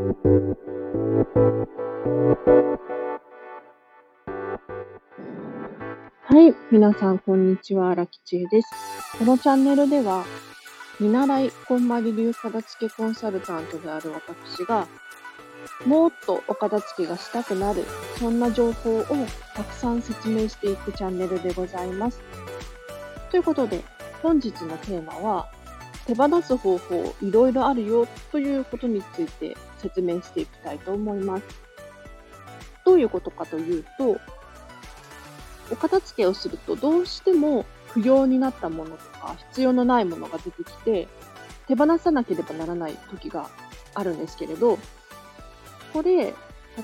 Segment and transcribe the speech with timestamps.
[0.00, 0.06] は
[6.40, 7.90] い、皆さん、こんにちは。
[7.90, 8.70] 荒木千恵です。
[9.18, 10.24] このチャンネルでは、
[10.98, 14.88] 見習いこんまり流片付けコンサルタントである私が、
[15.84, 17.84] もっとお片付けがしたくなる、
[18.18, 19.04] そんな情報を
[19.54, 22.22] たくさん説明していくチャンネルでございます。
[23.30, 23.84] ということで、
[24.22, 25.50] 本日のテーマは、
[26.06, 31.44] 手放す方法いろいろあるよということについて説明していきたいと思います。
[32.84, 34.18] どういうことかというと、
[35.70, 41.08] お片付けをするとどうしても不要になったものとか必要のないものが出てきて
[41.68, 43.48] 手放さなければならない時が
[43.94, 44.78] あるんですけれど、
[45.92, 46.34] これ、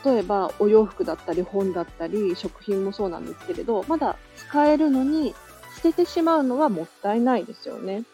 [0.04, 5.34] 例えばお洋服だったり本だったり食品もそうなんですけれど、まだ使えるのに
[5.76, 8.04] 捨ててしまうのはもったいないですよね。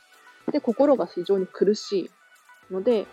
[0.50, 2.10] で、心が非常に苦し
[2.70, 3.06] いので、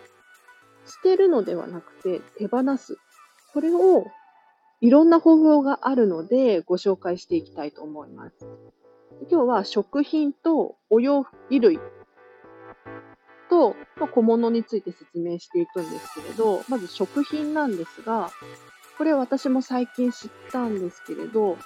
[0.90, 2.98] 捨てるのではなくて手放す。
[3.52, 4.06] これを
[4.80, 8.36] いろんな方法があるのでご紹介していきたいと思います。
[9.30, 11.78] 今日は食品とお洋服、衣類
[13.50, 18.30] と、小物について説明していくんですけれど、まず食品なんですが、
[18.96, 21.58] これ私も最近知ったんですけれど、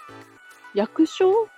[0.74, 1.48] 役所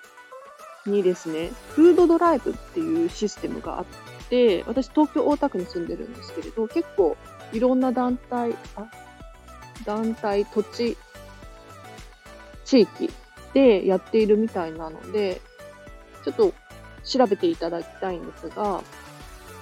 [0.85, 3.87] にですね、フードドライブっていうシステムがあっ
[4.29, 7.17] て、私東京大田区に住んでるんですけれど、結構
[7.53, 8.87] いろんな団体、あ、
[9.85, 10.97] 団体、土地、
[12.65, 13.11] 地域
[13.55, 15.41] でやっているみたいなので、
[16.25, 16.53] ちょっと
[17.05, 18.83] 調べていただきたいんですが、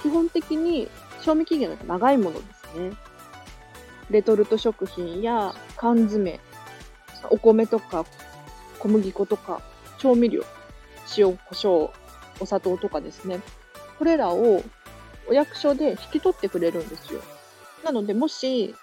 [0.03, 0.89] 基本的に
[1.21, 2.93] 賞味期限が長いものですね。
[4.11, 6.41] レトルト食品や缶詰、
[7.31, 8.05] お米とか
[8.79, 9.63] 小麦粉とか
[9.99, 10.45] 調味料、
[11.17, 11.91] 塩、胡椒、
[12.41, 13.41] お砂糖とかですね。
[13.99, 14.63] これらを
[15.29, 17.21] お役所で引き取ってくれるんですよ。
[17.85, 18.75] なので、もし、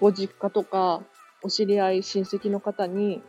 [0.00, 1.02] ご実家とか、
[1.42, 3.22] お知り合い、親戚の方に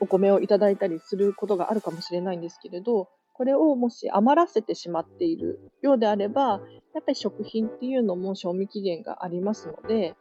[0.00, 6.60] お米をいただいたりすることがあるかもしれないんですけれど、これをもし余らせてしまっているようであれば、
[6.94, 10.14] やっぱり食品っていうのも賞味期限がありますので、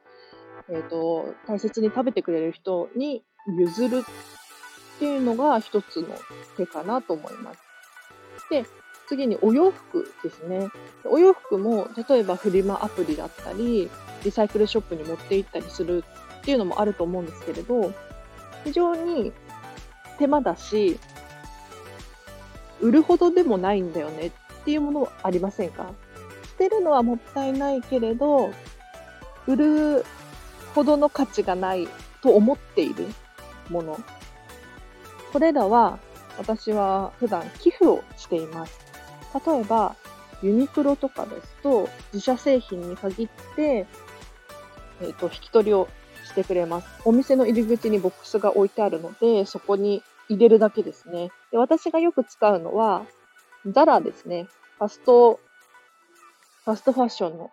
[0.69, 3.23] えっ、ー、と、大切に食べてくれる人に
[3.57, 6.07] 譲るっていうのが一つの
[6.57, 7.59] 手かなと思います。
[8.49, 8.65] で、
[9.07, 10.69] 次にお洋服ですね。
[11.03, 13.89] お洋服も、例えばフリマアプリだったり、
[14.23, 16.03] リサイクルショップに持って行ったりする
[16.39, 17.93] っていうのもあると思うんですけれど、
[18.63, 19.33] 非常に
[20.17, 20.99] 手間だし、
[22.81, 24.31] 売るほどでもないんだよねっ
[24.65, 25.91] ていうものありませんか？
[26.43, 28.51] 捨てるのはもったいないけれど、
[29.47, 30.05] 売る
[30.73, 31.87] ほどの価値がない
[32.21, 33.07] と思っている
[33.69, 33.99] もの。
[35.31, 35.99] これらは
[36.37, 38.82] 私は普段寄付をしています。
[39.33, 39.95] 例えば、
[40.41, 43.87] ユニクロとかですと、自社製品に限って、
[45.01, 45.87] えっ、ー、と、引き取りを
[46.25, 46.87] してくれます。
[47.05, 51.31] お店の入り口にボックスが置いてあるので、そこに入れるだけですね。
[51.51, 53.05] で私がよく使うのは、
[53.65, 54.47] ザラですね。
[54.77, 55.39] ファスト、
[56.65, 57.49] ファストファッションの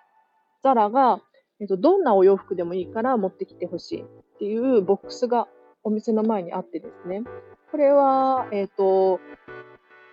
[0.62, 1.20] ザラが、
[1.60, 4.04] えっと、どんなお洋服でもいいから持ってきてほしいっ
[4.38, 5.46] ていうボックスが
[5.84, 7.22] お店の前にあってですね。
[7.70, 9.20] これは、えっ、と、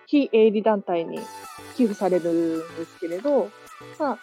[0.08, 1.20] 非営利団体に
[1.76, 3.50] 寄付されるんですけれど、
[3.98, 4.18] まあ、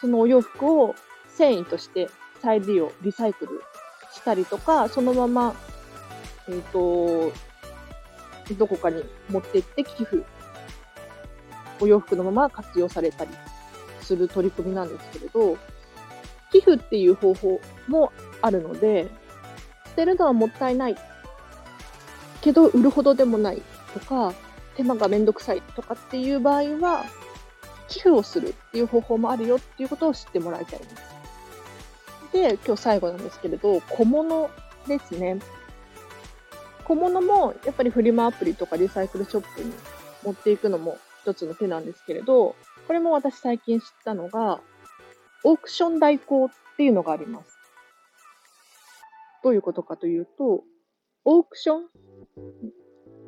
[0.00, 0.94] そのお洋服を
[1.28, 2.10] 繊維として
[2.42, 3.62] 再利用、リサイクル
[4.12, 5.54] したりとか、そのまま、
[6.46, 7.32] えっ、ー、と、
[8.58, 10.24] どこかに持って行って寄付、
[11.80, 13.30] お洋服のまま活用されたり
[14.02, 15.56] する取り組みなんですけれど、
[16.52, 18.12] 寄付っていう方法も
[18.42, 19.08] あるので、
[19.86, 20.96] 捨てるのはもったいない。
[22.42, 23.62] けど売るほどでもない
[23.94, 24.34] とか、
[24.76, 27.04] 手間がめんどくさいとかっていう場合は、
[27.88, 30.94] 寄付をするっていう方法もあるよっていうことを知ってもらいたいです。
[32.32, 34.48] で、今日最後なんですけれど、小物
[34.86, 35.40] ですね。
[36.84, 39.72] 小物もやっぱりフリマアプリとかリサイクルショップに
[40.24, 42.54] 持っていくのも一つの手なんですけれど、
[42.86, 44.60] これも私最近知ったのが、
[45.44, 47.58] オークション代行っていうのがあります。
[49.42, 50.62] どういうことかというと、
[51.24, 51.86] オークション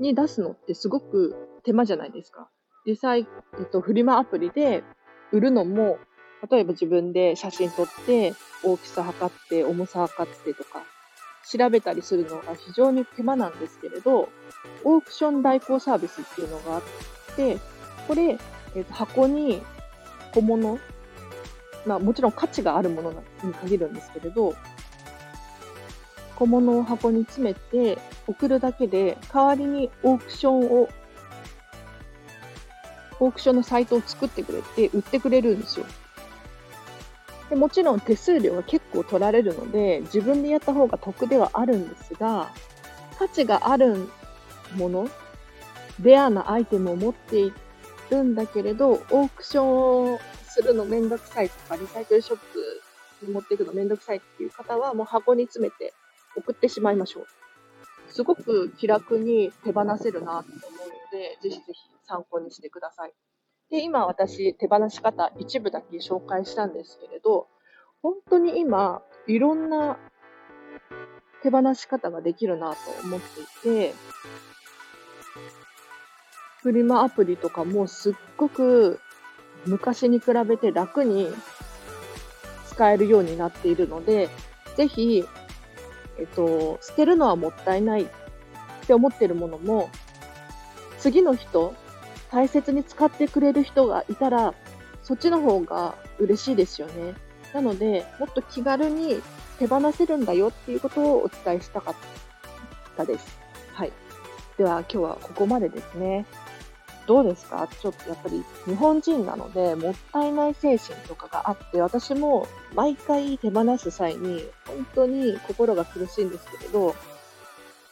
[0.02, 1.34] に出すのってすごく
[1.64, 2.50] 手間じゃないですか。
[2.84, 3.26] 実際、
[3.58, 4.84] えっと、フリマアプリで
[5.32, 5.98] 売るのも
[6.50, 8.34] 例えば自分で写真撮って、
[8.64, 10.82] 大きさ測って、重さ測ってとか、
[11.48, 14.28] 調べたりするのが非常に手間なんですけれど、
[14.84, 16.82] オークション代行サービスっていうのがあっ
[17.36, 17.58] て、
[18.08, 18.38] これ、
[18.74, 19.62] えー、と箱に
[20.34, 20.78] 小物、
[21.86, 23.12] まあもちろん価値があるもの
[23.44, 24.54] に限るんですけれど、
[26.36, 30.88] 小物を箱に詰めて送るだけで、代わりにオークションを、
[33.20, 35.86] オークションのサイトを作ってくれて売ってくれるんですよ。
[37.50, 42.50] でもちろん手数料が結構取られるので、自分でやった方が得ではあるんですが、
[43.18, 44.08] 価値がある
[44.74, 45.08] もの、
[46.00, 47.52] レアなアイテムを持ってい
[48.10, 55.92] るんだけれど、オークションをするのめんどくさいとか、リサイクルショップに持っていくのめんどくさいっていう方は、もう箱に詰めて
[56.36, 57.26] 送ってしまいましょう。
[58.08, 61.74] すごく気楽に手放せるなと思うので、ぜひぜひ
[62.04, 63.12] 参考にしてください。
[63.70, 67.48] で、今私、手放し方一部だけ紹介したんですけれど、
[68.02, 69.96] 本当に今、いろんな
[71.42, 73.94] 手放し方ができるなと思っていて、
[76.62, 79.00] フリマアプリとかもすっごく
[79.66, 81.28] 昔に比べて楽に
[82.66, 84.28] 使えるようになっているので、
[84.76, 85.24] ぜひ、
[86.22, 88.06] えっと、捨てるのはもったいないっ
[88.86, 89.90] て思ってるものも、
[90.98, 91.74] 次の人、
[92.30, 94.54] 大切に使ってくれる人がいたら、
[95.02, 97.14] そっちの方が嬉しいですよね。
[97.52, 99.20] なので、もっと気軽に
[99.58, 101.94] 手放せるんだよっていうことをお伝えしたかっ
[102.96, 103.36] たです。
[103.74, 103.92] はい。
[104.56, 106.24] では今日はここまでですね。
[107.06, 107.68] どうですか？
[107.80, 116.94] ちょっとやっぱり日本人なのでもったいない精神とかがあって私も毎回手放す際に本当に心が苦しいんですけれど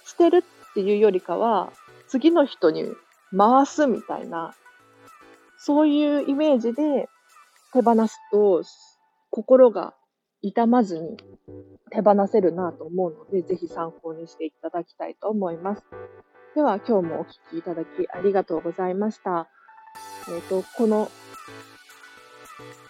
[0.05, 1.73] 捨てるっていうよりかは
[2.09, 2.85] 次の人に
[3.37, 4.55] 回すみたいな、
[5.57, 7.09] そういうイメージで
[7.73, 8.65] 手放すと、
[9.31, 9.95] 心が
[10.43, 11.17] 痛まずに
[11.93, 15.83] 手放せるなと思うので、ぜひ参考にしていただきたいと思います。
[16.55, 19.49] では、今日もお聴きいただきありがとうございました。
[20.29, 21.09] えっ、ー、と、この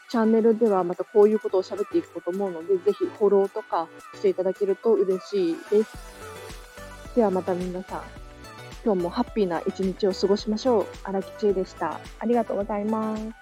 [0.08, 5.92] チャンネルではまたこういうことを喋っていこうと思うので、ぜひフォローとかしていただけると嬉しいです。
[7.14, 8.02] ではまた皆さん、
[8.82, 10.86] 今日もハッピーな一日を過ごしましょう。
[11.04, 12.00] 荒木千恵でした。
[12.18, 13.39] ありがとうございます。